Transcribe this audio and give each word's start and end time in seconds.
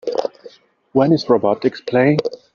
When 0.93 1.11
is 1.11 1.25
Robotix 1.25 1.85
playing? 1.85 2.17